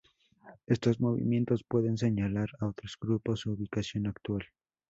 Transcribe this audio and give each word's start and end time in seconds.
Estos 0.65 0.99
movimientos 0.99 1.63
pueden 1.63 1.95
señalar 1.95 2.49
a 2.59 2.65
otros 2.65 2.97
grupos 2.99 3.41
su 3.41 3.51
ubicación 3.51 4.07
actual. 4.07 4.43